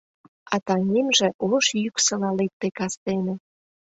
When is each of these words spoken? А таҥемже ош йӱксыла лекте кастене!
А 0.53 0.55
таҥемже 0.65 1.27
ош 1.51 1.65
йӱксыла 1.83 2.29
лекте 2.39 2.67
кастене! 2.77 3.35